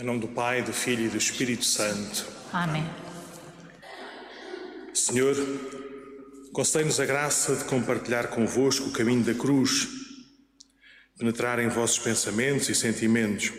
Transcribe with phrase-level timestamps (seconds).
[0.00, 2.24] Em nome do Pai, do Filho e do Espírito Santo.
[2.52, 2.88] Amém.
[4.94, 5.34] Senhor,
[6.52, 9.88] concedei-nos a graça de compartilhar convosco o caminho da cruz,
[11.18, 13.52] penetrar em vossos pensamentos e sentimentos.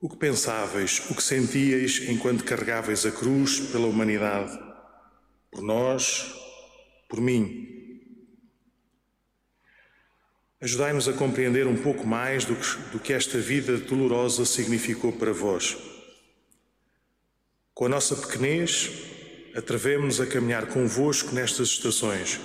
[0.00, 4.58] O que pensáveis, o que sentíeis enquanto carregávais a cruz pela humanidade,
[5.50, 6.34] por nós,
[7.10, 7.73] por mim.
[10.64, 15.30] Ajudai-nos a compreender um pouco mais do que, do que esta vida dolorosa significou para
[15.30, 15.76] vós.
[17.74, 18.90] Com a nossa pequenez,
[19.54, 22.40] atrevemos-nos a caminhar convosco nestas estações,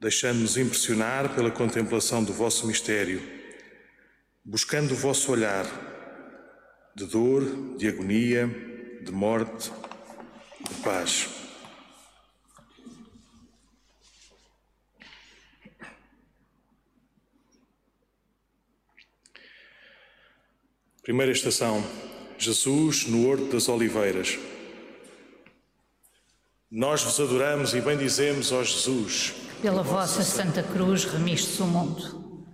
[0.00, 3.22] deixando-nos impressionar pela contemplação do vosso mistério,
[4.42, 5.66] buscando o vosso olhar
[6.96, 8.46] de dor, de agonia,
[9.02, 9.70] de morte,
[10.70, 11.43] de paz.
[21.04, 21.84] Primeira estação:
[22.38, 24.38] Jesus no Horto das Oliveiras.
[26.70, 29.34] Nós vos adoramos e bendizemos, ó Jesus.
[29.60, 32.46] Pela vossa Santa Cruz remistes o mundo.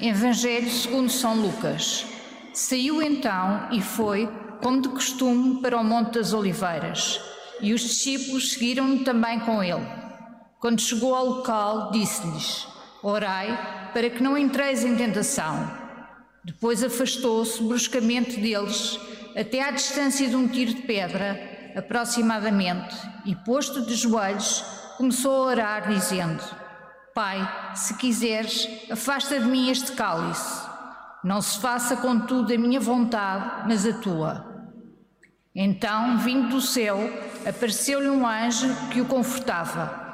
[0.00, 2.06] Evangelho segundo São Lucas.
[2.54, 4.26] Saiu então e foi,
[4.62, 7.20] como de costume, para o Monte das Oliveiras,
[7.60, 9.86] e os discípulos seguiram-no também com ele.
[10.58, 12.66] Quando chegou ao local, disse-lhes:
[13.02, 15.87] Orai para que não entreis em tentação.
[16.48, 18.98] Depois afastou-se bruscamente deles,
[19.36, 21.38] até à distância de um tiro de pedra,
[21.76, 22.96] aproximadamente,
[23.26, 24.64] e, posto de joelhos,
[24.96, 26.42] começou a orar, dizendo:
[27.14, 30.66] Pai, se quiseres, afasta de mim este cálice.
[31.22, 34.72] Não se faça, contudo, a minha vontade, mas a tua.
[35.54, 36.98] Então, vindo do céu,
[37.46, 40.08] apareceu-lhe um anjo que o confortava.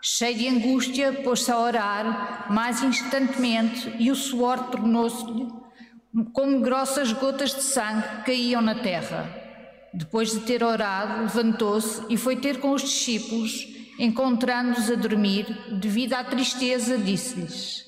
[0.00, 5.63] Cheio de angústia, pôs-se a orar mais instantemente e o suor tornou-se-lhe
[6.32, 9.42] como grossas gotas de sangue caíam na terra.
[9.92, 13.66] Depois de ter orado, levantou-se e foi ter com os discípulos,
[13.98, 15.46] encontrando-os a dormir,
[15.80, 17.84] devido à tristeza, disse-lhes: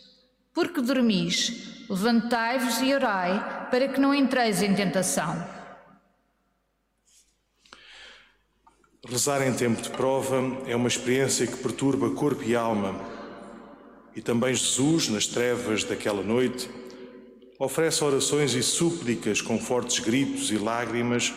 [0.52, 1.74] Por que dormis?
[1.88, 5.54] Levantai-vos e orai, para que não entreis em tentação.
[9.08, 12.94] Rezar em tempo de prova é uma experiência que perturba corpo e alma.
[14.16, 16.68] E também Jesus, nas trevas daquela noite,
[17.58, 21.32] oferece orações e súplicas com fortes gritos e lágrimas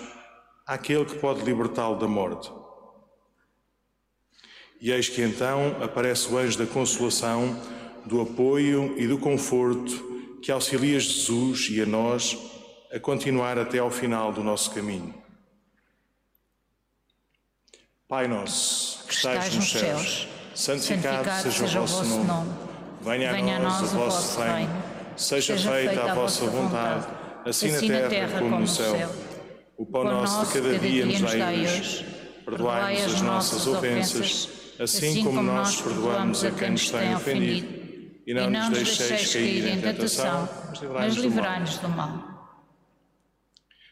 [0.65, 2.51] àquele que pode libertá-lo da morte.
[4.81, 7.59] E eis que então aparece o anjo da consolação,
[8.05, 10.07] do apoio e do conforto
[10.41, 12.37] que auxilia Jesus e a nós
[12.93, 15.13] a continuar até ao final do nosso caminho.
[18.07, 22.51] Pai nosso, que estais nos céus, santificado, seja o vosso nome.
[23.01, 24.88] Venha a nós o vosso reino
[25.19, 27.05] Seja, Seja feita a vossa vontade,
[27.45, 29.13] assim, assim na terra como no céu.
[29.77, 32.05] O pão nosso de cada dia nos dai hoje.
[32.45, 34.49] Perdoai-nos as nossas ofensas,
[34.79, 37.67] assim, assim como nós perdoamos a quem nos tem ofendido.
[38.25, 40.47] E não nos deixeis cair em tentação,
[40.93, 42.57] mas livrai-nos do mal.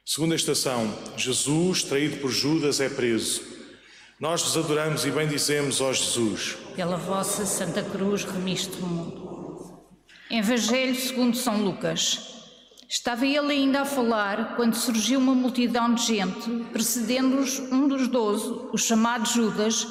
[0.06, 3.42] Segunda estação, Jesus, traído por Judas, é preso.
[4.18, 6.58] Nós vos adoramos e bendizemos, ó Jesus.
[6.74, 9.27] Pela vossa Santa Cruz remiste o mundo.
[10.30, 12.36] Evangelho segundo São Lucas.
[12.90, 18.50] Estava ele ainda a falar quando surgiu uma multidão de gente, precedendo-os um dos doze,
[18.74, 19.88] o chamado Judas,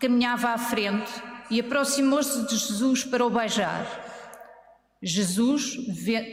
[0.00, 1.10] caminhava à frente
[1.50, 3.84] e aproximou-se de Jesus para o beijar.
[5.02, 5.72] Jesus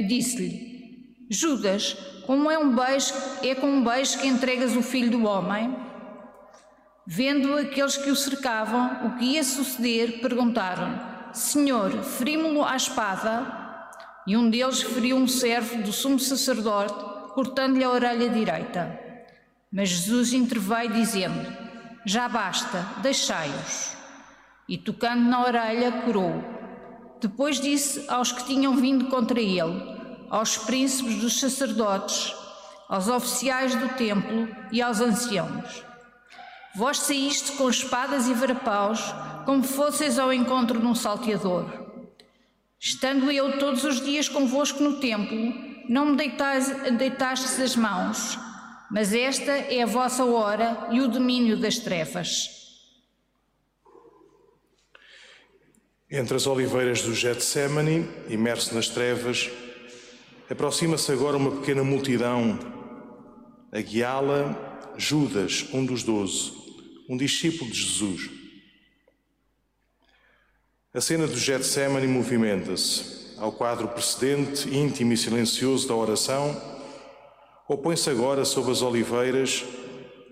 [0.08, 1.98] disse-lhe: Judas,
[2.28, 5.76] como é um beijo, é com um beijo que entregas o filho do homem?
[7.08, 13.66] Vendo aqueles que o cercavam o que ia suceder, perguntaram: Senhor, ferimos-lo à espada.
[14.26, 16.94] E um deles feriu um servo do sumo sacerdote,
[17.34, 19.00] cortando-lhe a orelha direita.
[19.72, 21.46] Mas Jesus interveio, dizendo:
[22.06, 23.96] Já basta, deixai-os.
[24.68, 26.44] E tocando na orelha, curou.
[27.22, 29.98] Depois disse aos que tinham vindo contra ele,
[30.30, 32.36] aos príncipes dos sacerdotes,
[32.90, 35.84] aos oficiais do templo e aos anciãos:
[36.76, 39.00] Vós saíste com espadas e varapaus
[39.48, 41.66] como fosseis ao encontro de um salteador.
[42.78, 45.54] Estando eu todos os dias convosco no templo,
[45.88, 48.38] não me deitastes as mãos,
[48.92, 52.50] mas esta é a vossa hora e o domínio das trevas.
[56.12, 59.50] Entre as oliveiras do Getsemane, imerso nas trevas,
[60.52, 62.60] aproxima-se agora uma pequena multidão.
[63.72, 66.52] A guiá-la, Judas, um dos doze,
[67.08, 68.47] um discípulo de Jesus.
[70.98, 76.60] A cena do Getsemane movimenta-se ao quadro precedente, íntimo e silencioso da oração,
[77.68, 79.64] Ou põe-se agora sobre as oliveiras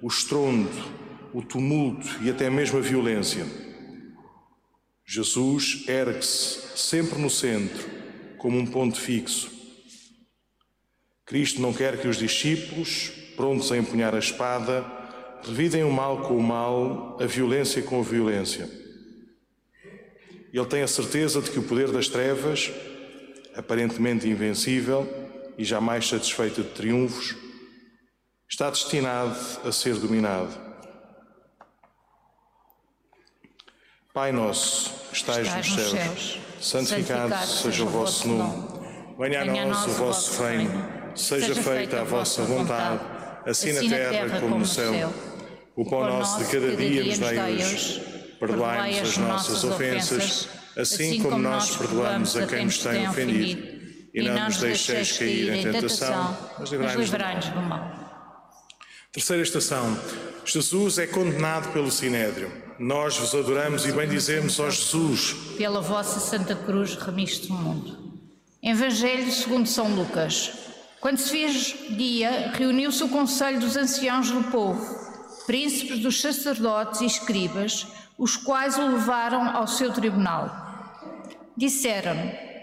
[0.02, 0.72] o estrondo,
[1.32, 3.46] o tumulto e até mesmo a violência?
[5.06, 7.88] Jesus ergue-se sempre no centro,
[8.40, 9.52] como um ponto fixo.
[11.28, 14.84] Cristo não quer que os discípulos, prontos a empunhar a espada,
[15.44, 18.85] revidem o mal com o mal, a violência com a violência.
[20.56, 22.72] Ele tem a certeza de que o poder das trevas,
[23.58, 25.06] aparentemente invencível
[25.58, 27.36] e jamais satisfeito de triunfos,
[28.50, 30.56] está destinado a ser dominado.
[34.14, 38.68] Pai nosso, que estais, estais nos, céus, céus santificado, santificado seja o vosso nome.
[39.20, 40.72] Venha a nós o vosso reino.
[41.18, 43.04] Seja feita a vossa vontade,
[43.46, 45.12] assim na terra como no céu.
[45.76, 48.25] O pão nosso de cada dia nos dai hoje.
[48.48, 50.48] Perdoai-nos as nossas ofensas,
[50.78, 53.76] assim, assim como nós perdoamos a quem nos tem ofendido.
[54.14, 58.06] E não nos deixeis cair em tentação, mas livrai-nos do mal.
[59.12, 59.98] Terceira estação.
[60.46, 62.52] Jesus é condenado pelo Sinédrio.
[62.78, 65.36] Nós vos adoramos e bendizemos, ó Jesus.
[65.58, 68.20] Pela vossa Santa Cruz remiste o mundo.
[68.62, 70.52] Evangelho segundo São Lucas.
[71.00, 75.06] Quando se fez dia, reuniu-se o conselho dos anciãos do povo
[75.46, 77.88] príncipes dos sacerdotes e escribas,
[78.18, 80.50] os quais o levaram ao seu tribunal.
[81.58, 82.16] disseram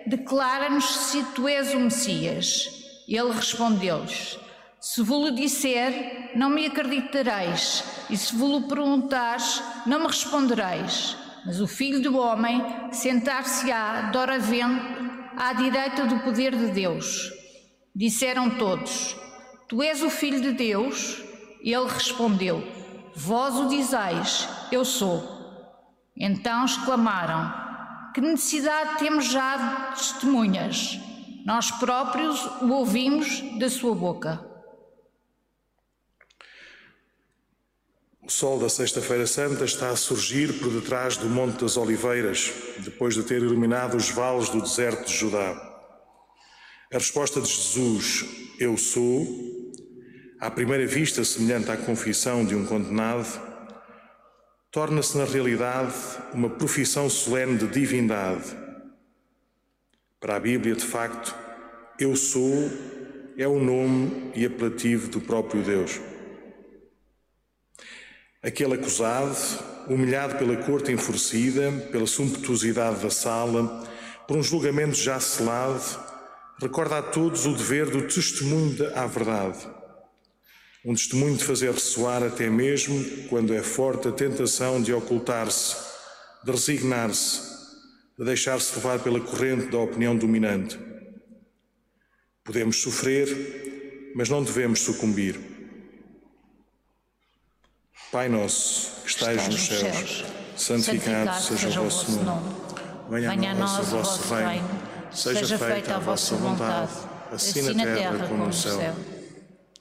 [0.07, 2.69] Declara-nos se tu és o Messias.
[3.07, 4.39] Ele respondeu-lhes:
[4.81, 11.17] Se vos disser, não me acreditareis, e se vos perguntares, não me respondereis.
[11.45, 12.63] Mas o Filho do Homem
[12.93, 15.03] sentar-se-á, doravante,
[15.37, 17.33] à direita do poder de Deus.
[17.95, 19.17] Disseram todos:
[19.69, 21.23] Tu és o Filho de Deus?
[21.61, 22.67] Ele respondeu:
[23.15, 25.32] Vós o dizais, eu sou.
[26.17, 30.99] Então exclamaram: Que necessidade temos já de testemunhas?
[31.45, 34.53] Nós próprios o ouvimos da sua boca.
[38.25, 43.15] O sol da Sexta-feira Santa está a surgir por detrás do Monte das Oliveiras, depois
[43.15, 45.51] de ter iluminado os vales do deserto de Judá.
[46.93, 48.25] A resposta de Jesus,
[48.61, 49.27] Eu sou,
[50.39, 53.52] à primeira vista semelhante à confissão de um condenado,
[54.73, 55.95] torna-se na realidade
[56.33, 58.57] uma profissão solene de divindade.
[60.19, 61.37] Para a Bíblia, de facto,
[62.01, 62.71] eu sou
[63.37, 66.01] é o nome e apelativo do próprio Deus.
[68.43, 69.37] Aquele acusado,
[69.89, 73.87] humilhado pela corte enfurecida, pela sumptuosidade da sala,
[74.27, 75.85] por um julgamento já selado,
[76.59, 79.82] recorda a todos o dever do testemunho à verdade
[80.85, 85.77] um testemunho de fazer ressoar até mesmo quando é forte a tentação de ocultar-se,
[86.45, 87.41] de resignar-se,
[88.19, 90.79] de deixar-se levar pela corrente da opinião dominante.
[92.45, 95.39] Podemos sofrer, mas não devemos sucumbir.
[98.11, 100.25] Pai nosso, que estais, nos céus,
[100.57, 102.55] santificado, seja o vosso nome.
[103.09, 104.69] Venha a nós o vosso reino.
[105.13, 106.91] Seja feita a vossa vontade,
[107.31, 108.95] assim, assim na terra como no céu.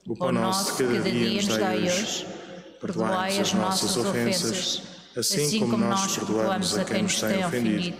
[0.08, 2.28] O pão nosso de cada dia nos dai hoje.
[2.80, 4.82] Perdoai as nossas ofensas,
[5.16, 7.98] assim, assim como nós perdoamos a quem nos tem ofendido.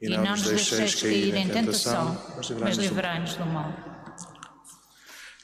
[0.00, 2.18] E não nos deixeis cair em tentação,
[2.60, 3.72] mas livrai-nos do mal.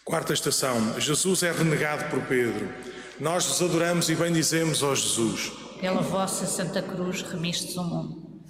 [0.05, 0.99] Quarta estação.
[0.99, 2.73] Jesus é renegado por Pedro.
[3.21, 5.53] Nós vos adoramos e bendizemos, ó Jesus.
[5.81, 8.43] Pela vossa Santa Cruz remistes o mundo.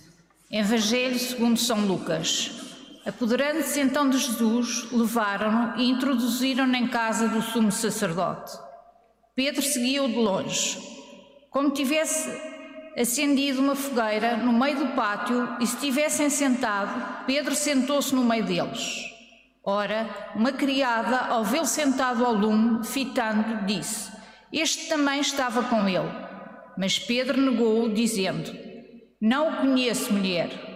[0.50, 2.69] Evangelho segundo São Lucas.
[3.06, 8.52] Apoderando-se então de Jesus, levaram-no e introduziram-no em casa do sumo sacerdote.
[9.34, 10.78] Pedro seguiu de longe.
[11.50, 12.30] Como tivesse
[12.98, 18.44] acendido uma fogueira no meio do pátio e se tivessem sentado, Pedro sentou-se no meio
[18.44, 19.10] deles.
[19.64, 24.10] Ora, uma criada, ao vê-lo sentado ao lume, fitando, disse:
[24.52, 26.10] Este também estava com ele.
[26.76, 28.52] Mas Pedro negou, dizendo:
[29.20, 30.69] Não o conheço, mulher.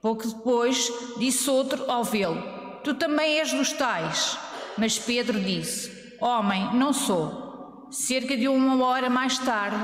[0.00, 2.40] Pouco depois disse outro ao vê-lo:
[2.84, 4.38] Tu também és dos tais.
[4.76, 7.88] Mas Pedro disse: Homem, não sou.
[7.90, 9.76] Cerca de uma hora mais tarde,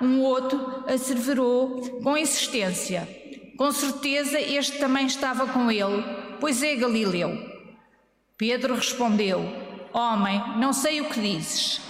[0.00, 3.08] um outro asseverou com insistência:
[3.56, 6.04] Com certeza este também estava com ele,
[6.40, 7.30] pois é Galileu.
[8.36, 9.40] Pedro respondeu:
[9.92, 11.80] Homem, não sei o que dizes.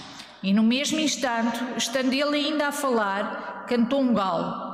[0.41, 4.73] E no mesmo instante, estando ele ainda a falar, cantou um galo.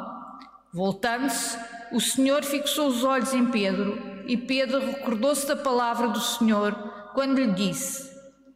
[0.74, 1.58] Voltando-se,
[1.91, 6.74] o Senhor fixou os olhos em Pedro e Pedro recordou-se da palavra do Senhor
[7.13, 8.10] quando lhe disse: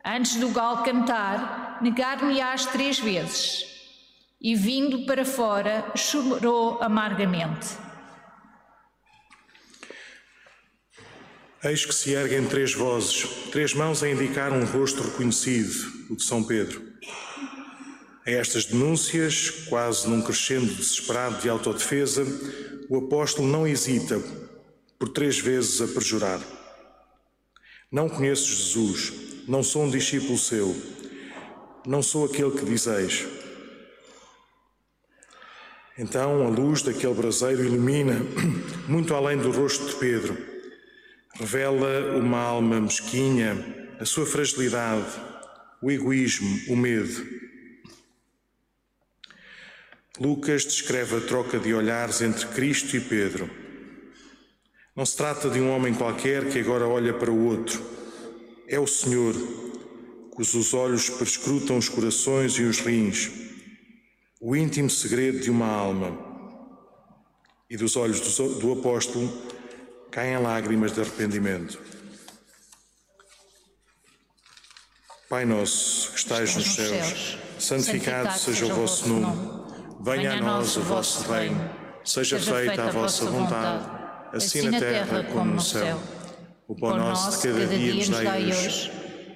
[0.05, 3.65] Antes do galo cantar, negar-me-ás três vezes.
[4.39, 7.77] E vindo para fora, chorou amargamente.
[11.63, 15.73] Eis que se erguem três vozes, três mãos a indicar um rosto reconhecido,
[16.09, 16.83] o de São Pedro.
[18.25, 22.25] A estas denúncias, quase num crescendo desesperado de autodefesa,
[22.89, 24.21] o apóstolo não hesita,
[24.99, 26.41] por três vezes a perjurar.
[27.91, 29.13] Não conheço Jesus,
[29.47, 30.75] não sou um discípulo seu,
[31.85, 33.25] não sou aquele que dizeis.
[35.97, 38.15] Então a luz daquele braseiro ilumina,
[38.87, 40.37] muito além do rosto de Pedro,
[41.35, 43.55] revela uma alma mesquinha,
[43.99, 45.11] a sua fragilidade,
[45.81, 47.42] o egoísmo, o medo.
[50.19, 53.49] Lucas descreve a troca de olhares entre Cristo e Pedro.
[54.95, 57.83] Não se trata de um homem qualquer que agora olha para o outro.
[58.67, 59.33] É o Senhor,
[60.29, 63.31] cujos olhos perscrutam os corações e os rins,
[64.39, 66.15] o íntimo segredo de uma alma.
[67.67, 68.19] E dos olhos
[68.59, 69.31] do apóstolo
[70.11, 71.81] caem lágrimas de arrependimento.
[75.27, 79.62] Pai nosso, que estais nos céus, santificado seja o vosso nome.
[80.03, 81.69] Venha a nós o vosso reino.
[82.03, 83.85] Seja feita a vossa vontade,
[84.33, 85.97] assim na terra como no céu.
[86.67, 88.91] O pão nosso de cada dia nos dai hoje.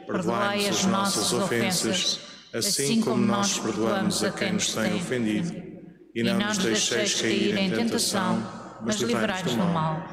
[0.06, 2.20] Perdoai as nossas ofensas,
[2.54, 5.54] assim como nós perdoamos a quem nos tem ofendido.
[6.14, 8.46] E não nos deixeis cair em tentação,
[8.86, 10.04] mas livrai-nos do mal.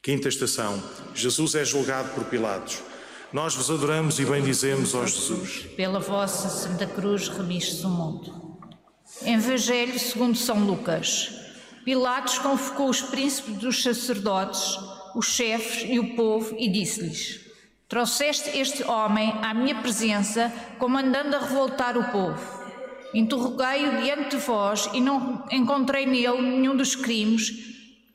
[0.00, 0.80] Quinta estação:
[1.12, 2.80] Jesus é julgado por Pilatos.
[3.32, 5.66] Nós vos adoramos e bendizemos, ó Jesus.
[5.76, 8.45] Pela vossa Santa Cruz remistes o mundo.
[9.24, 11.32] Evangelho segundo São Lucas.
[11.84, 14.78] Pilatos convocou os príncipes dos sacerdotes,
[15.14, 17.40] os chefes e o povo e disse-lhes:
[17.88, 22.66] Trouxeste este homem à minha presença, comandando a revoltar o povo.
[23.14, 27.52] Interroguei-o diante de vós e não encontrei nele nenhum dos crimes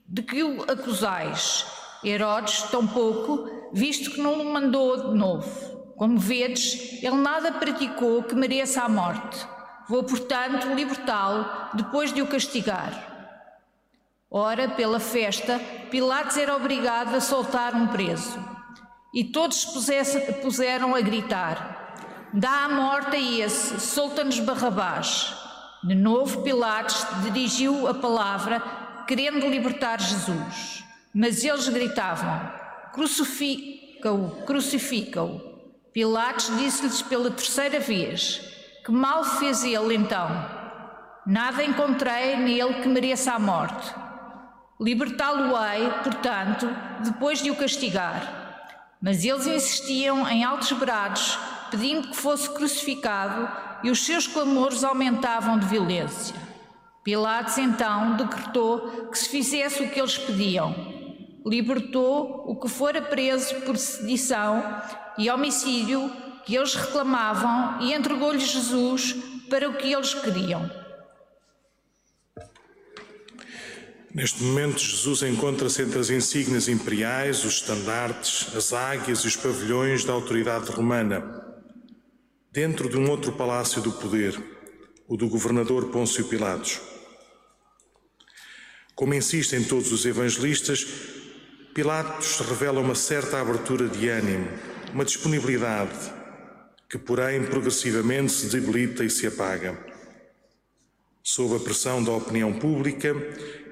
[0.08, 1.66] de que o acusais.
[2.04, 5.94] Herodes, tampouco, visto que não o mandou de novo.
[5.96, 9.46] Como vedes, ele nada praticou que mereça a morte.
[9.92, 12.94] Vou, portanto, libertá-lo depois de o castigar.
[14.32, 18.40] Ora, pela festa, Pilatos era obrigado a soltar um preso.
[19.14, 21.94] E todos se puseram a gritar:
[22.32, 25.36] Dá a morte a esse, solta-nos Barrabás.
[25.84, 28.64] De novo, Pilatos dirigiu a palavra,
[29.06, 30.86] querendo libertar Jesus.
[31.14, 32.50] Mas eles gritavam:
[32.94, 35.42] Crucifica-o, crucifica-o.
[35.92, 40.30] Pilatos disse-lhes pela terceira vez: Que mal fez ele então?
[41.26, 43.94] Nada encontrei nele que mereça a morte.
[44.80, 46.68] Libertá-lo-ei, portanto,
[47.04, 48.74] depois de o castigar.
[49.02, 51.38] Mas eles insistiam em altos brados,
[51.70, 53.50] pedindo que fosse crucificado,
[53.84, 56.36] e os seus clamores aumentavam de violência.
[57.04, 61.00] Pilatos então decretou que se fizesse o que eles pediam
[61.46, 64.64] libertou o que fora preso por sedição
[65.18, 66.12] e homicídio
[66.46, 69.16] que eles reclamavam e entregou-lhes Jesus
[69.50, 70.70] para o que eles queriam.
[74.14, 80.04] Neste momento, Jesus encontra-se entre as insígnias imperiais, os estandartes, as águias e os pavilhões
[80.04, 81.46] da autoridade romana,
[82.52, 84.38] dentro de um outro palácio do poder,
[85.08, 86.82] o do governador Pôncio Pilatos.
[88.94, 90.86] Como insistem todos os evangelistas,
[91.74, 94.48] Pilatos revela uma certa abertura de ânimo,
[94.94, 96.12] uma disponibilidade,
[96.92, 99.80] que, porém, progressivamente se debilita e se apaga.
[101.24, 103.16] Sob a pressão da opinião pública,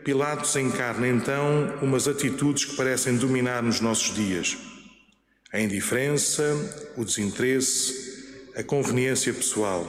[0.06, 4.58] Pilatos encarna então umas atitudes que parecem dominar nos nossos dias:
[5.52, 9.86] a indiferença, o desinteresse, a conveniência pessoal.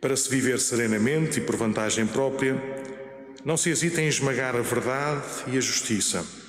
[0.00, 2.56] Para se viver serenamente e por vantagem própria,
[3.44, 6.45] não se hesita em esmagar a verdade e a justiça.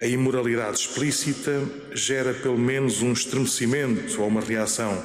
[0.00, 1.52] A imoralidade explícita
[1.92, 5.02] gera pelo menos um estremecimento ou uma reação.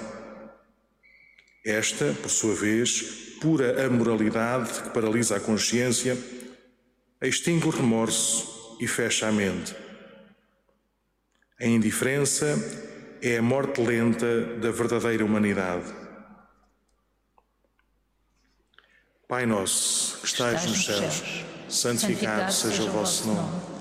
[1.66, 6.18] Esta, por sua vez, pura amoralidade que paralisa a consciência,
[7.22, 9.74] extingue o remorso e fecha a mente.
[11.58, 12.58] A indiferença
[13.22, 15.86] é a morte lenta da verdadeira humanidade.
[19.26, 23.81] Pai nosso, que estais nos céus, santificado seja o vosso nome.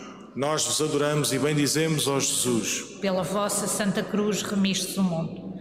[0.35, 2.99] Nós vos adoramos e bendizemos, ó Jesus.
[3.01, 5.51] Pela vossa Santa Cruz remistes o mundo.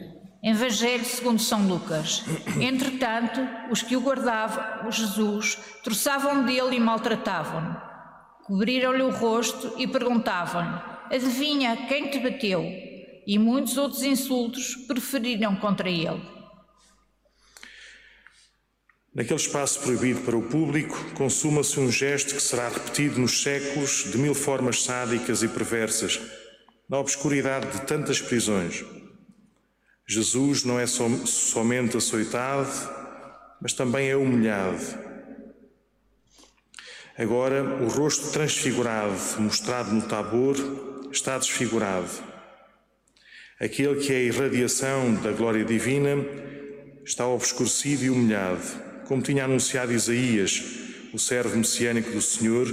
[0.42, 2.24] Evangelho segundo São Lucas.
[2.60, 7.76] Entretanto, os que o guardavam, o Jesus, troçavam dele e maltratavam-no.
[8.44, 12.64] Cobriram-lhe o rosto e perguntavam-lhe: Adivinha, quem te bateu?
[13.26, 16.22] E muitos outros insultos preferiram contra ele.
[19.20, 24.16] Naquele espaço proibido para o público, consuma-se um gesto que será repetido nos séculos de
[24.16, 26.18] mil formas sádicas e perversas,
[26.88, 28.82] na obscuridade de tantas prisões.
[30.08, 32.72] Jesus não é som somente açoitado,
[33.60, 34.82] mas também é humilhado.
[37.18, 40.56] Agora, o rosto transfigurado, mostrado no tabor,
[41.12, 42.08] está desfigurado.
[43.60, 46.24] Aquele que é a irradiação da glória divina
[47.04, 50.62] está obscurecido e humilhado como tinha anunciado Isaías,
[51.12, 52.72] o servo messiânico do Senhor,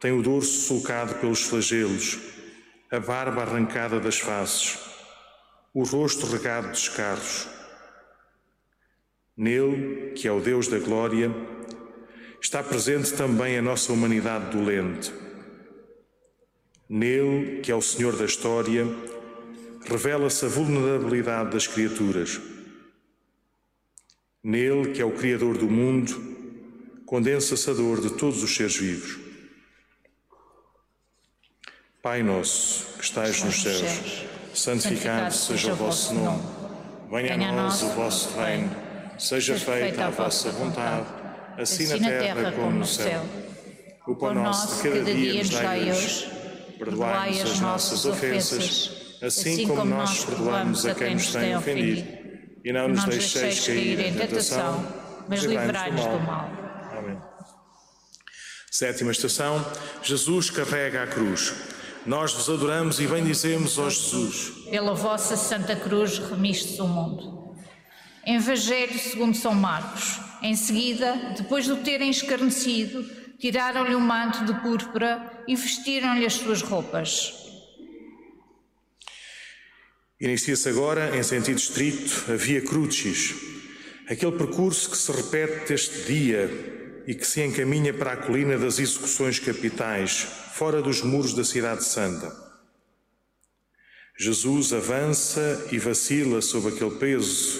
[0.00, 2.18] tem o dorso sulcado pelos flagelos,
[2.90, 4.76] a barba arrancada das faces,
[5.72, 7.46] o rosto regado de escarros.
[9.36, 11.32] Nele, que é o Deus da glória,
[12.42, 15.14] está presente também a nossa humanidade dolente.
[16.88, 18.84] Nele, que é o Senhor da história,
[19.88, 22.40] revela-se a vulnerabilidade das criaturas.
[24.42, 29.18] Nele, que é o Criador do mundo, condensa-se a dor de todos os seres vivos.
[32.02, 36.42] Pai nosso, que estais nos céus, santificado seja o vosso nome.
[37.10, 38.74] Venha a nós o vosso reino.
[39.18, 41.06] Seja feita a vossa vontade,
[41.58, 43.22] assim na terra como no céu.
[44.06, 46.30] O pão nosso de cada dia nos dai hoje.
[46.78, 52.19] Perdoai-nos as nossas ofensas, assim como nós perdoamos a quem nos tem ofendido
[52.64, 54.86] e não nos deixeis cair em tentação,
[55.28, 56.50] mas livrai-nos do mal.
[56.96, 57.18] Amém.
[58.70, 59.64] Sétima estação:
[60.02, 61.52] Jesus carrega a cruz.
[62.06, 64.52] Nós vos adoramos e bendizemos, ó Jesus.
[64.70, 67.54] Pela vossa Santa Cruz remistes o mundo.
[68.26, 70.18] Evangelho segundo São Marcos.
[70.42, 73.04] Em seguida, depois de o terem escarnecido,
[73.38, 77.39] tiraram-lhe o manto de púrpura e vestiram-lhe as suas roupas.
[80.20, 83.34] Inicia-se agora, em sentido estrito, a Via Crucis,
[84.06, 88.78] aquele percurso que se repete este dia e que se encaminha para a colina das
[88.78, 92.30] execuções capitais, fora dos muros da Cidade Santa.
[94.18, 97.58] Jesus avança e vacila sob aquele peso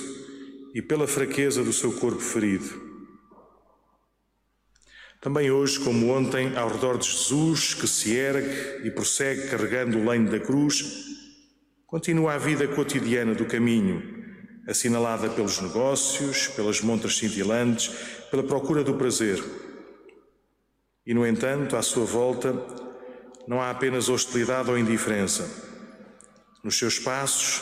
[0.75, 2.91] e pela fraqueza do seu corpo ferido.
[5.19, 10.07] Também hoje, como ontem, ao redor de Jesus, que se ergue e prossegue carregando o
[10.07, 11.10] lenho da cruz,
[11.91, 14.01] Continua a vida cotidiana do caminho,
[14.69, 17.89] assinalada pelos negócios, pelas montras cintilantes,
[18.31, 19.43] pela procura do prazer.
[21.05, 22.55] E, no entanto, à sua volta,
[23.45, 25.51] não há apenas hostilidade ou indiferença.
[26.63, 27.61] Nos seus passos,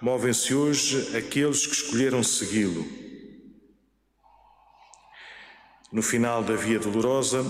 [0.00, 2.86] movem-se hoje aqueles que escolheram segui-lo.
[5.92, 7.44] No final da Via Dolorosa,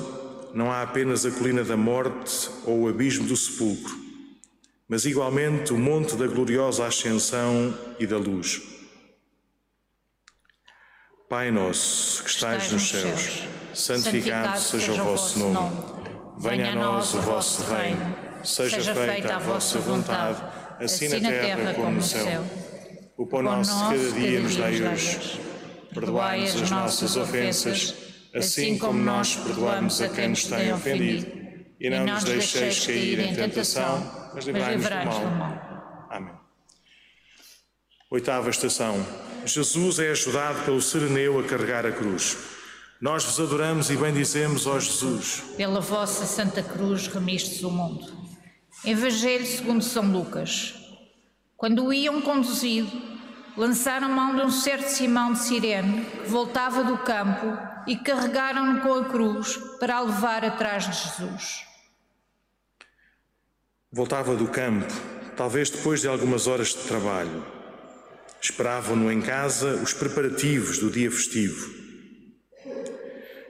[0.52, 4.07] não há apenas a colina da morte ou o abismo do sepulcro
[4.88, 8.62] mas igualmente o monte da gloriosa ascensão e da luz.
[11.28, 13.42] Pai nosso, que estais nos céus,
[13.74, 15.76] santificado seja o vosso nome.
[16.38, 18.16] Venha a nós o vosso reino.
[18.42, 20.42] Seja feita a vossa vontade,
[20.80, 22.42] assim na terra como no céu.
[23.18, 25.40] O pão nosso de cada dia nos dai hoje.
[25.92, 27.94] Perdoai as nossas ofensas,
[28.34, 31.37] assim como nós perdoamos a quem nos tem ofendido.
[31.80, 36.06] E não nos deixeis cair em tentação mas livrai-nos do, do mal.
[36.10, 36.34] Amém.
[38.10, 39.04] Oitava estação.
[39.44, 42.36] Jesus é ajudado pelo sereneu a carregar a cruz.
[43.00, 45.42] Nós vos adoramos e bendizemos, ó Jesus.
[45.56, 48.06] Pela vossa Santa Cruz remistes o mundo.
[48.84, 50.74] Evangelho segundo São Lucas.
[51.56, 52.90] Quando o iam conduzido,
[53.56, 57.46] lançaram mão de um certo Simão de Sirene, que voltava do campo,
[57.86, 61.67] e carregaram-no com a cruz para a levar atrás de Jesus.
[63.90, 64.92] Voltava do campo,
[65.34, 67.42] talvez depois de algumas horas de trabalho.
[68.38, 71.74] Esperavam-no em casa os preparativos do dia festivo.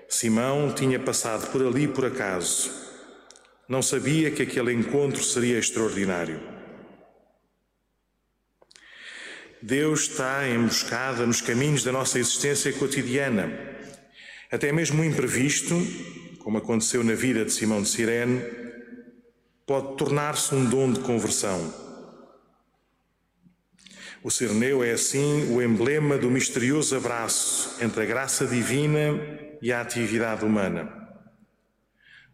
[0.08, 2.70] Simão tinha passado por ali por acaso.
[3.68, 6.40] Não sabia que aquele encontro seria extraordinário.
[9.60, 13.52] Deus está em emboscada nos caminhos da nossa existência cotidiana.
[14.52, 15.74] Até mesmo o imprevisto,
[16.38, 18.67] como aconteceu na vida de Simão de Cirene,
[19.68, 21.74] pode tornar-se um dom de conversão.
[24.24, 29.20] O Sireneu é assim o emblema do misterioso abraço entre a graça divina
[29.60, 30.90] e a atividade humana.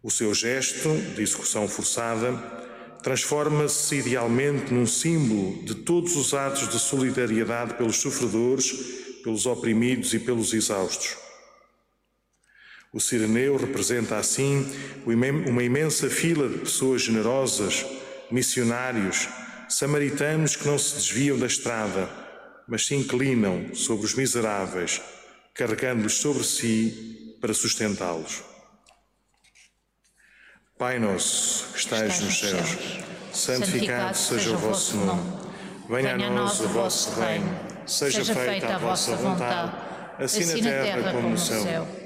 [0.01, 2.31] O seu gesto de execução forçada
[3.03, 8.71] transforma-se idealmente num símbolo de todos os atos de solidariedade pelos sofredores,
[9.21, 11.24] pelos oprimidos e pelos exaustos.
[12.95, 14.65] O Sireneu representa assim
[15.05, 17.85] uma imensa fila de pessoas generosas,
[18.31, 19.27] missionários,
[19.67, 22.07] samaritanos que não se desviam da estrada,
[22.65, 25.01] mas se inclinam sobre os miseráveis,
[25.53, 28.41] carregando-os sobre si para sustentá-los.
[30.77, 32.77] Pai nosso, que estais nos céus,
[33.33, 35.33] santificado seja o vosso nome.
[35.89, 37.59] Venha a nós o vosso reino.
[37.85, 39.73] Seja feita a vossa vontade,
[40.17, 42.04] assim, assim na terra como no céu.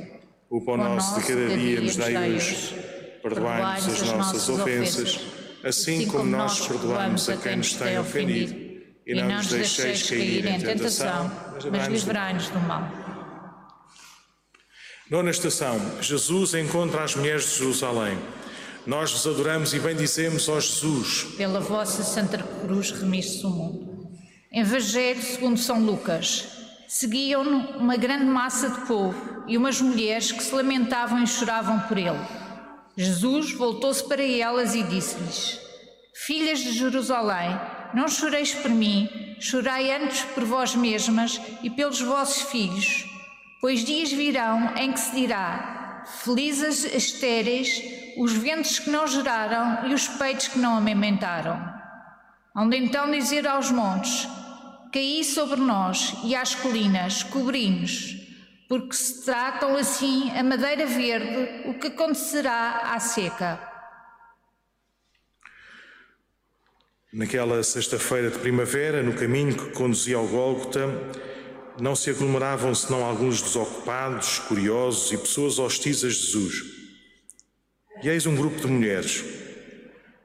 [0.50, 2.74] O pão nosso de cada dia nos dai hoje.
[3.22, 5.20] Perdoai-nos as nossas ofensas,
[5.64, 8.56] assim, assim como nós perdoamos a quem nos tem ofendido.
[9.06, 11.32] E não nos deixeis cair em tentação,
[11.72, 12.84] mas livrai-nos do mal.
[15.12, 15.80] Nona estação.
[16.02, 18.18] Jesus encontra as mulheres de Jerusalém.
[18.88, 21.26] Nós vos adoramos e bendizemos, ó Jesus.
[21.38, 24.10] Pela vossa Santa Cruz remiste o mundo.
[24.52, 26.48] Evangelho segundo São Lucas.
[26.88, 31.98] Seguiam-no uma grande massa de povo e umas mulheres que se lamentavam e choravam por
[31.98, 32.20] ele.
[32.96, 35.60] Jesus voltou-se para elas e disse-lhes:
[36.26, 37.60] Filhas de Jerusalém,
[37.94, 39.10] não choreis por mim,
[39.40, 43.06] chorai antes por vós mesmas e pelos vossos filhos,
[43.60, 47.82] pois dias virão em que se dirá: Felizes estéreis,
[48.18, 51.58] os ventos que não geraram e os peitos que não amamentaram.
[52.56, 54.28] Onde então dizer aos montes:
[54.92, 58.18] caí sobre nós e às colinas, cobri-nos,
[58.69, 63.60] porque se tratam assim a madeira verde, o que acontecerá à seca.
[67.12, 70.88] Naquela sexta-feira de primavera, no caminho que conduzia ao Gólgota,
[71.82, 76.62] não se aglomeravam senão alguns desocupados, curiosos e pessoas hostis a Jesus.
[78.03, 79.25] E eis um grupo de mulheres,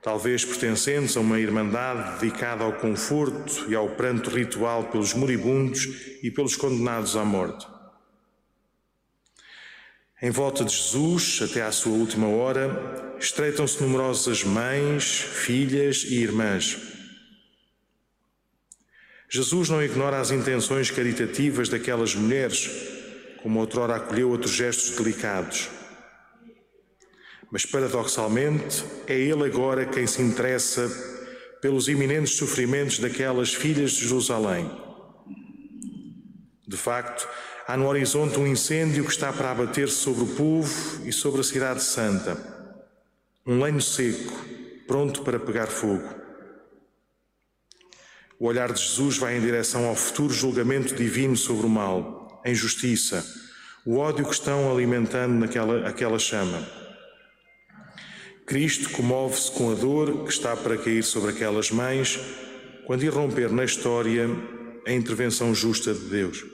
[0.03, 5.87] talvez pertencentes a uma irmandade dedicada ao conforto e ao pranto ritual pelos moribundos
[6.23, 7.74] e pelos condenados à morte.
[10.25, 16.79] Em volta de Jesus, até à sua última hora, estreitam-se numerosas mães, filhas e irmãs.
[19.29, 22.71] Jesus não ignora as intenções caritativas daquelas mulheres,
[23.43, 25.69] como outrora acolheu outros gestos delicados.
[27.53, 30.89] Mas, paradoxalmente, é ele agora quem se interessa
[31.61, 34.71] pelos iminentes sofrimentos daquelas filhas de Jerusalém.
[36.67, 37.29] De facto,
[37.67, 41.45] há no horizonte um incêndio que está para abater-se sobre o povo e sobre a
[41.45, 42.37] Cidade Santa.
[43.47, 44.33] Um lenho seco,
[44.87, 46.09] pronto para pegar fogo.
[48.39, 52.51] O olhar de Jesus vai em direção ao futuro julgamento divino sobre o mal, a
[52.51, 53.25] injustiça,
[53.87, 56.67] o ódio que estão alimentando naquela aquela chama.
[58.47, 62.21] Cristo comove-se com a dor que está para cair sobre aquelas mães
[62.87, 64.29] quando irromper na história
[64.87, 66.54] a intervenção justa de Deus.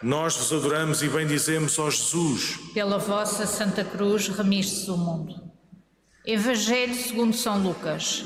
[0.00, 2.56] Nós vos adoramos e bendizemos, ó Jesus.
[2.72, 5.34] Pela vossa Santa Cruz remistes o mundo.
[6.24, 8.24] Evangelho segundo São Lucas.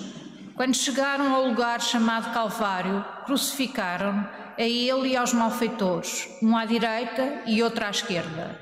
[0.54, 7.42] Quando chegaram ao lugar chamado Calvário, crucificaram a ele e aos malfeitores, um à direita
[7.46, 8.60] e outro à esquerda.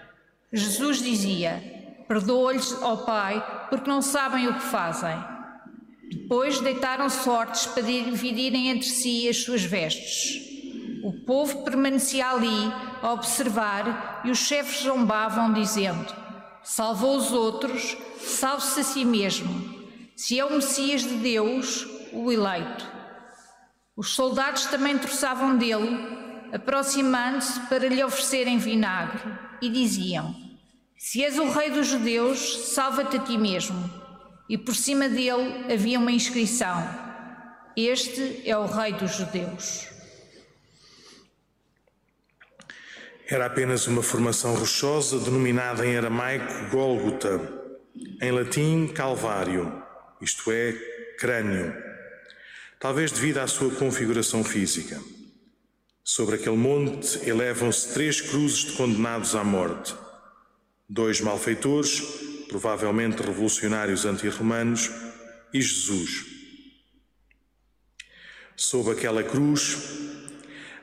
[0.53, 1.61] Jesus dizia:
[2.07, 5.17] Perdoa-lhes, ó Pai, porque não sabem o que fazem.
[6.13, 10.50] Depois deitaram sortes para dividirem entre si as suas vestes.
[11.03, 16.15] O povo permanecia ali a observar e os chefes zombavam, dizendo:
[16.63, 19.81] Salvou os outros, salve-se a si mesmo.
[20.15, 22.87] Se é o Messias de Deus, o eleito.
[23.97, 25.97] Os soldados também troçavam dele,
[26.53, 29.21] aproximando-se para lhe oferecerem vinagre,
[29.63, 30.35] e diziam:
[30.99, 33.91] Se és o rei dos judeus, salva-te a ti mesmo.
[34.49, 36.77] E por cima dele havia uma inscrição:
[37.77, 40.00] Este é o rei dos judeus.
[43.31, 47.41] Era apenas uma formação rochosa denominada em aramaico Gólgota,
[48.21, 49.83] em latim Calvário,
[50.21, 50.73] isto é,
[51.19, 51.91] crânio
[52.81, 54.99] talvez devido à sua configuração física.
[56.03, 59.95] Sobre aquele monte elevam-se três cruzes de condenados à morte.
[60.89, 62.01] dois malfeitores,
[62.49, 64.91] provavelmente revolucionários anti-romanos,
[65.53, 66.25] e Jesus.
[68.57, 69.77] Sob aquela cruz,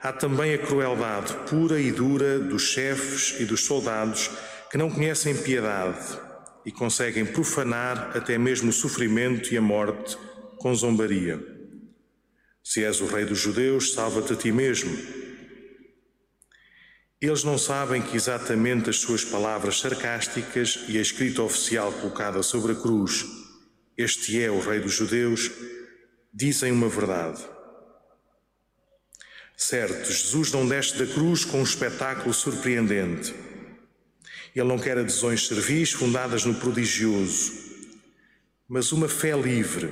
[0.07, 4.29] há também a crueldade pura e dura dos chefes e dos soldados
[4.71, 6.17] que não conhecem piedade
[6.65, 10.17] e conseguem profanar até mesmo o sofrimento e a morte
[10.57, 11.39] com zombaria.
[12.63, 14.97] Se és o rei dos judeus, salva-te a ti mesmo.
[17.19, 22.73] Eles não sabem que exatamente as suas palavras sarcásticas e a escrita oficial colocada sobre
[22.73, 23.25] a cruz,
[23.97, 25.51] este é o rei dos judeus,
[26.33, 27.56] dizem uma verdade.
[29.59, 33.33] Certo, Jesus não desce da cruz com um espetáculo surpreendente.
[34.55, 37.53] Ele não quer adesões servis fundadas no prodigioso,
[38.69, 39.91] mas uma fé livre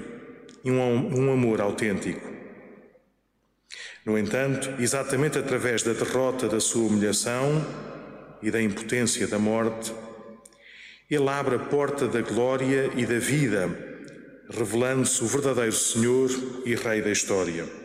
[0.63, 2.31] e um, amor autêntico.
[4.05, 7.65] No entanto, exatamente através da derrota da sua humilhação
[8.43, 9.91] e da impotência da morte,
[11.09, 13.67] ele abre a porta da glória e da vida,
[14.47, 16.29] revelando-se o verdadeiro Senhor
[16.65, 17.84] e Rei da história.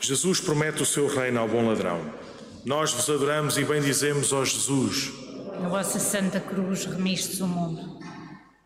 [0.00, 2.00] Jesus promete o seu reino ao bom ladrão.
[2.64, 5.10] Nós vos adoramos e bendizemos, ó Jesus.
[5.60, 7.98] Na vossa santa cruz remistes o mundo.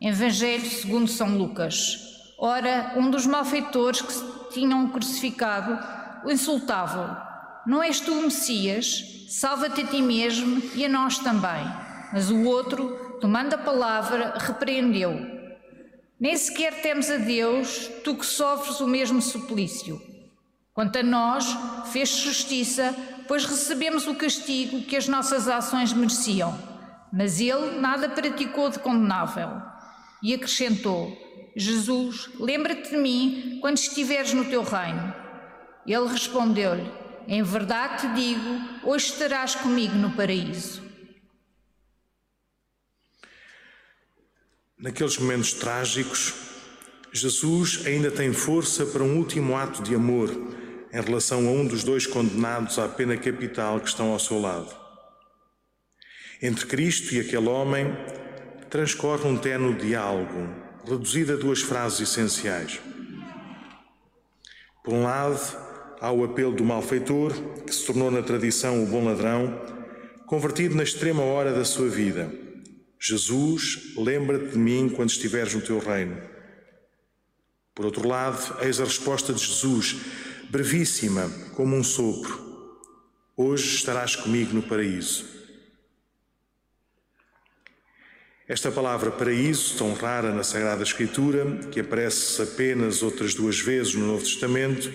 [0.00, 1.96] Evangelho segundo São Lucas.
[2.38, 5.78] Ora, um dos malfeitores que tinham crucificado
[6.24, 7.16] o insultavam:
[7.66, 9.26] Não és tu o Messias?
[9.28, 11.64] Salva-te a ti mesmo e a nós também.
[12.12, 15.18] Mas o outro, tomando a palavra, repreendeu:
[16.20, 20.11] Nem sequer temos a Deus, tu que sofres o mesmo suplício.
[20.74, 21.46] Quanto a nós,
[21.92, 22.94] fez justiça,
[23.28, 26.58] pois recebemos o castigo que as nossas ações mereciam.
[27.12, 29.50] Mas ele nada praticou de condenável.
[30.22, 31.14] E acrescentou:
[31.54, 35.14] Jesus, lembra-te de mim quando estiveres no teu reino.
[35.86, 36.90] Ele respondeu-lhe:
[37.28, 40.82] Em verdade te digo, hoje estarás comigo no paraíso.
[44.78, 46.34] Naqueles momentos trágicos,
[47.12, 50.30] Jesus ainda tem força para um último ato de amor
[50.92, 54.74] em relação a um dos dois condenados à pena capital que estão ao seu lado.
[56.40, 57.86] Entre Cristo e aquele homem
[58.68, 62.80] transcorre um tenue diálogo reduzida a duas frases essenciais.
[64.84, 65.40] Por um lado,
[66.00, 67.32] há o apelo do malfeitor,
[67.64, 69.60] que se tornou na tradição o bom ladrão,
[70.26, 72.32] convertido na extrema hora da sua vida.
[72.98, 76.20] Jesus, lembra-te de mim quando estiveres no teu reino.
[77.74, 79.96] Por outro lado, eis a resposta de Jesus,
[80.52, 82.78] brevíssima, como um sopro.
[83.34, 85.24] Hoje estarás comigo no paraíso.
[88.46, 94.06] Esta palavra paraíso, tão rara na Sagrada Escritura, que aparece apenas outras duas vezes no
[94.06, 94.92] Novo Testamento,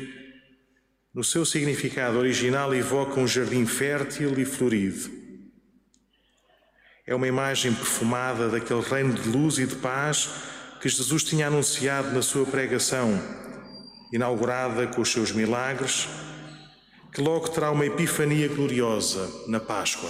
[1.12, 5.10] no seu significado original evoca um jardim fértil e florido.
[7.04, 10.30] É uma imagem perfumada daquele reino de luz e de paz
[10.80, 13.20] que Jesus tinha anunciado na sua pregação,
[14.12, 16.08] inaugurada com os seus milagres,
[17.14, 20.10] que logo terá uma epifania gloriosa na Páscoa.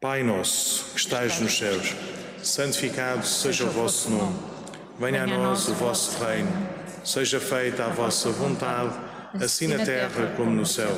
[0.00, 1.94] Pai nosso, que estais nos céus,
[2.42, 4.36] santificado seja o vosso nome.
[4.98, 6.50] Venha a nós o vosso reino.
[7.04, 8.94] Seja feita a vossa vontade,
[9.34, 10.96] assim na terra como no céu.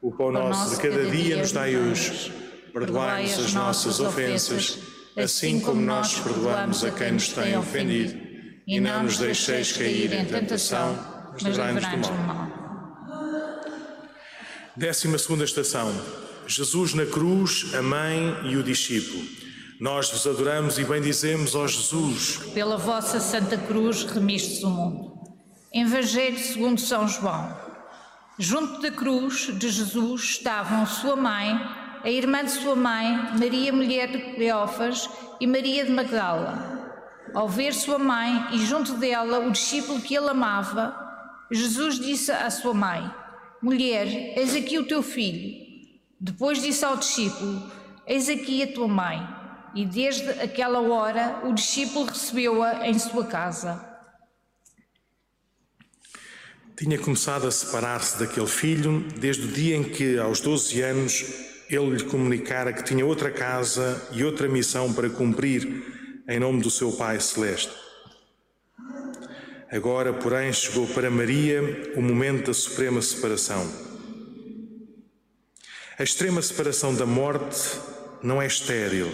[0.00, 2.32] O pão nosso de cada dia nos dai hoje.
[2.72, 4.78] Perdoai-nos as nossas ofensas,
[5.16, 8.29] assim como nós perdoamos a quem nos tem ofendido.
[8.70, 10.96] E não nos deixeis cair em tentação,
[11.32, 12.46] mas livrai-nos do mal.
[14.76, 15.92] Décima segunda estação.
[16.46, 19.24] Jesus na cruz, a mãe e o discípulo.
[19.80, 22.36] Nós vos adoramos e bendizemos, ó Jesus.
[22.54, 25.14] Pela vossa santa cruz remistes o mundo.
[25.74, 27.52] Evangelho segundo São João.
[28.38, 31.60] Junto da cruz de Jesus estavam sua mãe,
[32.04, 36.79] a irmã de sua mãe, Maria, mulher de Cleófas, e Maria de Magdala.
[37.32, 40.94] Ao ver sua mãe e junto dela o discípulo que ele amava,
[41.50, 43.08] Jesus disse à sua mãe:
[43.62, 45.66] Mulher, eis aqui o teu filho.
[46.20, 47.70] Depois disse ao discípulo:
[48.06, 49.26] Eis aqui a tua mãe.
[49.74, 53.88] E desde aquela hora o discípulo recebeu-a em sua casa.
[56.76, 61.24] Tinha começado a separar-se daquele filho desde o dia em que, aos 12 anos,
[61.68, 66.70] ele lhe comunicara que tinha outra casa e outra missão para cumprir em nome do
[66.70, 67.72] seu Pai Celeste.
[69.70, 73.70] Agora, porém, chegou para Maria o momento da suprema separação.
[75.98, 77.78] A extrema separação da morte
[78.22, 79.12] não é estéril.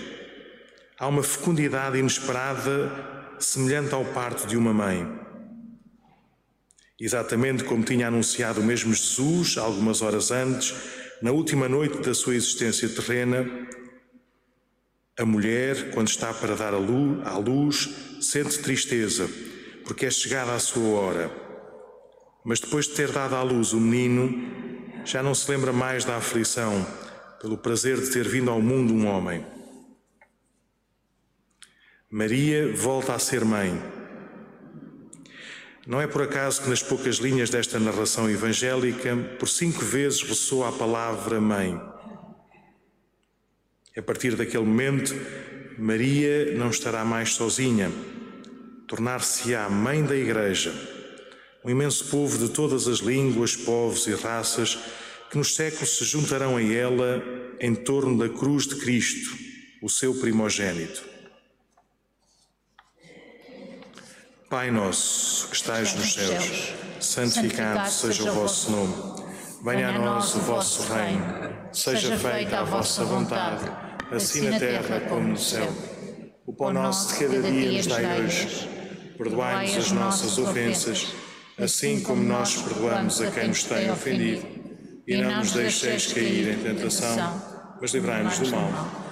[0.98, 2.90] Há uma fecundidade inesperada
[3.38, 5.06] semelhante ao parto de uma mãe.
[6.98, 10.74] Exatamente como tinha anunciado o mesmo Jesus, algumas horas antes,
[11.20, 13.44] na última noite da sua existência terrena,
[15.18, 17.88] a mulher, quando está para dar à luz, à luz,
[18.20, 19.28] sente tristeza,
[19.84, 21.30] porque é chegada a sua hora.
[22.44, 26.16] Mas depois de ter dado à luz o menino, já não se lembra mais da
[26.16, 26.86] aflição
[27.40, 29.44] pelo prazer de ter vindo ao mundo um homem.
[32.10, 33.96] Maria volta a ser mãe
[35.86, 40.68] não é por acaso que nas poucas linhas desta narração evangélica, por cinco vezes ressoa
[40.68, 41.80] a palavra mãe.
[43.96, 45.14] A partir daquele momento,
[45.78, 47.90] Maria não estará mais sozinha,
[48.86, 50.70] tornar-se-á mãe da Igreja,
[51.64, 54.78] um imenso povo de todas as línguas, povos e raças
[55.30, 57.22] que nos séculos se juntarão a ela
[57.58, 59.34] em torno da cruz de Cristo,
[59.82, 61.02] o seu primogênito.
[64.50, 68.94] Pai nosso, que estais nos céus, santificado seja o vosso nome.
[69.64, 71.46] Venha a nós o vosso reino.
[71.72, 73.70] Seja feita a vossa vontade,
[74.10, 75.68] assim na terra como no céu.
[76.46, 78.68] O pão nosso de cada dia nos dai hoje.
[79.18, 81.08] Perdoai-nos as nossas ofensas,
[81.58, 84.46] assim como nós perdoamos a quem nos tem ofendido.
[85.06, 87.42] E não nos deixeis cair em tentação,
[87.80, 89.06] mas livrai-nos do mal.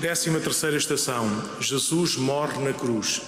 [0.00, 1.26] Décima terceira estação.
[1.60, 3.22] Jesus morre na cruz.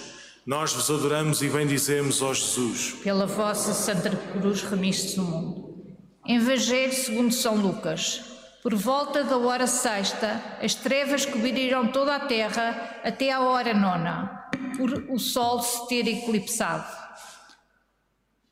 [0.46, 2.96] Nós vos adoramos e bendizemos, ó Jesus.
[3.02, 5.96] Pela vossa Santa Cruz remiste o mundo.
[6.26, 8.35] Evangelho segundo São Lucas.
[8.66, 14.50] Por volta da hora sexta, as trevas cobriram toda a terra até à hora nona,
[14.76, 16.84] por o sol se ter eclipsado.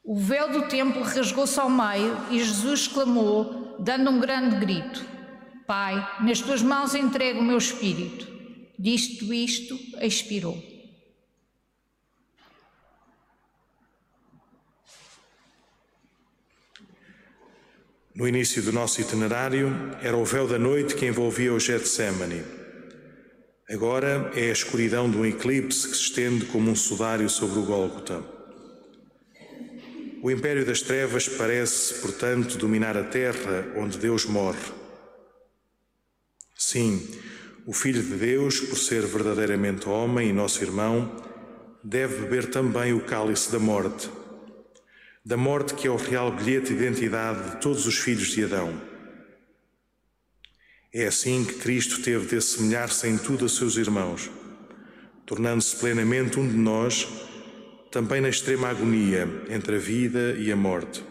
[0.05, 5.05] O véu do templo rasgou-se ao meio e Jesus exclamou, dando um grande grito:
[5.67, 8.29] Pai, nas tuas mãos entrego o meu espírito.
[8.79, 10.74] Dito isto, expirou.
[18.15, 22.45] No início do nosso itinerário, era o véu da noite que envolvia o Getsemane.
[23.69, 27.65] Agora é a escuridão de um eclipse que se estende como um sudário sobre o
[27.65, 28.23] Gólgota.
[30.23, 34.73] O império das trevas parece, portanto, dominar a terra onde Deus morre.
[36.57, 37.05] Sim,
[37.67, 41.17] o Filho de Deus, por ser verdadeiramente homem e nosso irmão,
[41.83, 44.09] deve beber também o cálice da morte,
[45.25, 48.79] da morte que é o real bilhete de identidade de todos os filhos de Adão.
[50.93, 54.31] É assim que Cristo teve de assemelhar-se em tudo a seus irmãos,
[55.25, 57.09] tornando-se plenamente um de nós,
[57.91, 61.03] também na extrema agonia entre a vida e a morte.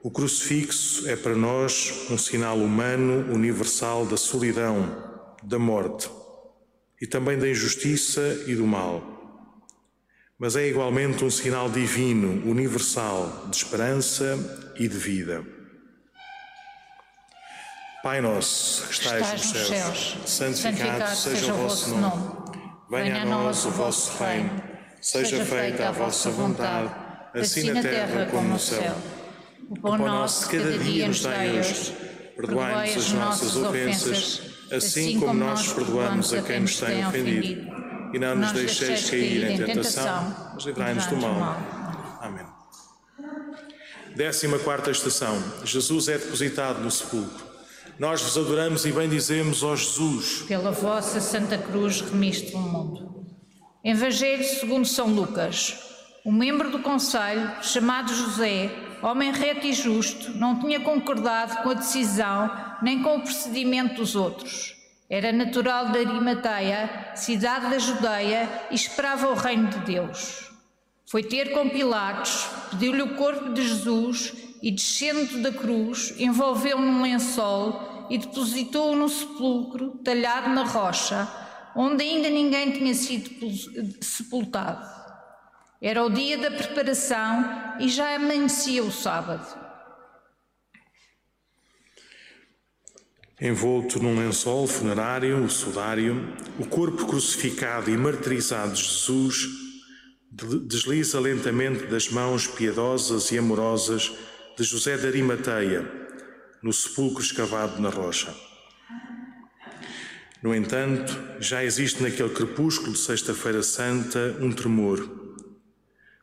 [0.00, 6.08] O crucifixo é para nós um sinal humano universal da solidão, da morte
[7.00, 9.13] e também da injustiça e do mal.
[10.38, 14.36] Mas é igualmente um sinal divino, universal, de esperança
[14.76, 15.44] e de vida.
[18.02, 22.32] Pai nosso, que estais, estais nos céus, santificado, seja o vosso nome.
[22.90, 24.50] Venha a nós o vosso reino.
[25.00, 26.92] Seja feita a vossa vontade,
[27.34, 28.96] assim na terra como no céu.
[29.70, 31.96] O pão nosso de cada dia nos dai hoje.
[32.36, 34.42] Perdoai-nos as nossas ofensas,
[34.72, 37.83] assim, assim como nós perdoamos a quem nos tem ofendido.
[38.14, 41.56] E não nos deixeis cair em tentação, mas livrai-nos do mal.
[42.20, 42.46] Amém.
[44.14, 45.36] Décima quarta estação.
[45.64, 47.44] Jesus é depositado no sepulcro.
[47.98, 50.44] Nós vos adoramos e bendizemos, ó Jesus.
[50.46, 53.26] Pela vossa Santa Cruz remiste o mundo.
[53.84, 55.76] Evangelho segundo São Lucas.
[56.24, 58.70] Um membro do Conselho, chamado José,
[59.02, 62.48] homem reto e justo, não tinha concordado com a decisão
[62.80, 64.73] nem com o procedimento dos outros.
[65.08, 70.50] Era natural de Arimateia, cidade da Judeia, e esperava o reino de Deus.
[71.06, 74.32] Foi ter com Pilatos, pediu-lhe o corpo de Jesus
[74.62, 81.28] e, descendo da cruz, envolveu-o num lençol e depositou-o no sepulcro talhado na rocha,
[81.76, 83.30] onde ainda ninguém tinha sido
[84.02, 84.84] sepultado.
[85.80, 89.63] Era o dia da preparação e já amanhecia o sábado.
[93.44, 99.48] Envolto num lençol funerário, o sudário, o corpo crucificado e martirizado de Jesus
[100.30, 104.10] desliza lentamente das mãos piedosas e amorosas
[104.56, 105.86] de José de Arimateia,
[106.62, 108.34] no sepulcro escavado na rocha.
[110.42, 115.00] No entanto, já existe naquele crepúsculo de Sexta-feira Santa um tremor.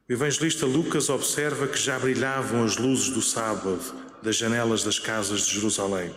[0.09, 3.80] O evangelista Lucas observa que já brilhavam as luzes do sábado
[4.24, 6.11] das janelas das casas de Jerusalém.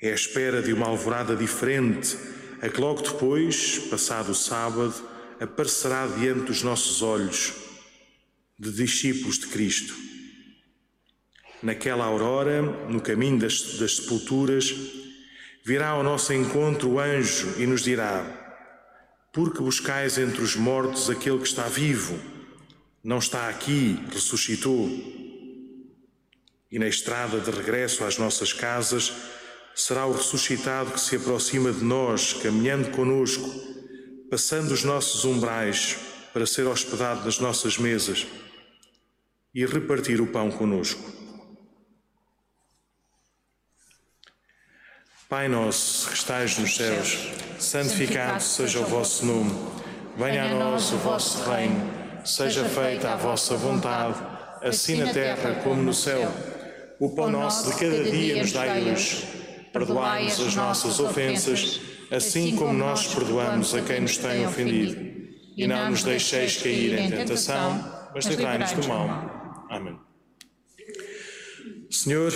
[0.00, 2.16] É a espera de uma alvorada diferente,
[2.60, 4.94] a que logo depois, passado o sábado,
[5.40, 7.54] aparecerá diante dos nossos olhos
[8.58, 9.94] de discípulos de Cristo.
[11.62, 14.74] Naquela aurora, no caminho das, das sepulturas,
[15.64, 18.24] virá ao nosso encontro o anjo e nos dirá:
[19.32, 22.18] Porque buscais entre os mortos aquele que está vivo?
[23.02, 24.88] Não está aqui, ressuscitou.
[26.70, 29.12] E na estrada de regresso às nossas casas,
[29.76, 33.46] será o ressuscitado que se aproxima de nós, caminhando conosco,
[34.30, 35.98] passando os nossos umbrais
[36.32, 38.26] para ser hospedado nas nossas mesas
[39.54, 41.12] e repartir o pão conosco.
[45.28, 49.52] Pai nosso, que estais nos céus, santificado seja o vosso nome.
[50.16, 51.92] Venha a nós o vosso reino.
[52.24, 54.18] Seja feita a vossa vontade,
[54.62, 56.32] assim na terra como no céu.
[56.98, 59.35] O pão nosso de cada dia nos dai hoje.
[59.78, 65.16] Perdoai-nos as nossas ofensas, assim como nós perdoamos a quem nos tem ofendido.
[65.56, 69.66] E não nos deixeis cair em tentação, mas livrai-nos do mal.
[69.70, 69.98] Amém.
[71.90, 72.32] Senhor,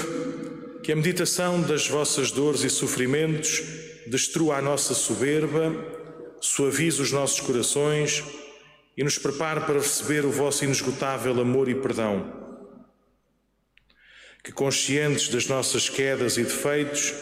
[0.82, 3.62] que a meditação das vossas dores e sofrimentos
[4.07, 5.74] destrua a nossa soberba,
[6.41, 8.24] suavize os nossos corações
[8.97, 12.38] e nos prepare para receber o vosso inesgotável amor e perdão.
[14.43, 17.12] Que, conscientes das nossas quedas e defeitos,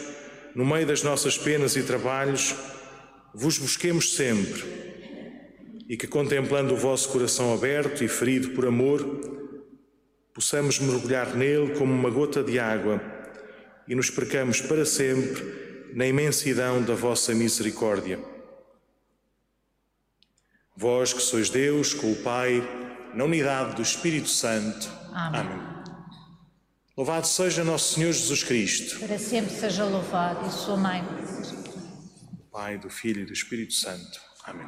[0.55, 2.55] no meio das nossas penas e trabalhos,
[3.33, 4.63] vos busquemos sempre
[5.87, 9.03] e que, contemplando o vosso coração aberto e ferido por amor,
[10.33, 13.01] possamos mergulhar nele como uma gota de água
[13.87, 18.19] e nos percamos para sempre na imensidão da vossa misericórdia.
[20.77, 22.63] Vós que sois Deus com o Pai,
[23.13, 24.87] na unidade do Espírito Santo.
[25.11, 25.41] Amém.
[25.41, 25.68] Amém.
[26.99, 28.99] Louvado seja nosso Senhor Jesus Cristo.
[28.99, 31.01] Para sempre seja louvado e sua mãe.
[32.51, 34.19] Pai, do Filho e do Espírito Santo.
[34.43, 34.67] Amém.